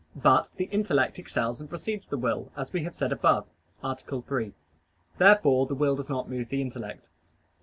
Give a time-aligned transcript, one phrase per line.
[0.15, 3.45] But the intellect excels and precedes the will, as we have said above
[3.83, 3.95] (A.
[3.95, 4.53] 3).
[5.19, 7.07] Therefore the will does not move the intellect.